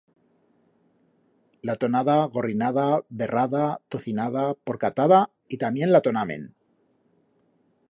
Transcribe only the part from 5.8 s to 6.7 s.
latonamen.